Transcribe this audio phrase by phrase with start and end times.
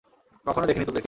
[0.45, 0.99] কখনও দেখিনি তোদেরকে।